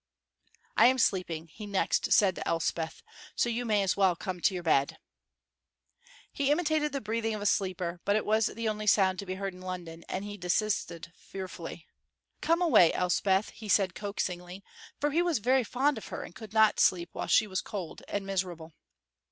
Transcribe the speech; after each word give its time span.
"I 0.77 0.87
am 0.87 0.97
sleeping," 0.97 1.47
he 1.49 1.67
next 1.67 2.11
said 2.11 2.33
to 2.33 2.47
Elspeth, 2.47 3.03
"so 3.35 3.49
you 3.49 3.65
may 3.65 3.83
as 3.83 3.95
well 3.95 4.15
come 4.15 4.39
to 4.41 4.53
your 4.55 4.63
bed." 4.63 4.97
He 6.33 6.49
imitated 6.49 6.91
the 6.91 6.99
breathing 7.01 7.35
of 7.35 7.41
a 7.43 7.45
sleeper, 7.45 8.01
but 8.03 8.15
it 8.15 8.25
was 8.25 8.47
the 8.47 8.67
only 8.67 8.87
sound 8.87 9.19
to 9.19 9.27
be 9.27 9.35
heard 9.35 9.53
in 9.53 9.61
London, 9.61 10.03
and 10.09 10.25
he 10.25 10.37
desisted 10.37 11.13
fearfully. 11.15 11.85
"Come 12.41 12.63
away, 12.63 12.91
Elspeth," 12.93 13.51
he 13.51 13.69
said, 13.69 13.93
coaxingly, 13.93 14.63
for 14.99 15.11
he 15.11 15.21
was 15.21 15.37
very 15.37 15.63
fond 15.63 15.99
of 15.99 16.07
her 16.07 16.23
and 16.23 16.33
could 16.33 16.51
not 16.51 16.79
sleep 16.79 17.09
while 17.13 17.27
she 17.27 17.45
was 17.45 17.61
cold 17.61 18.01
and 18.07 18.25
miserable. 18.25 18.73